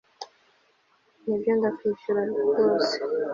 [1.23, 2.21] nibyo ndakwishyura
[2.59, 2.95] yose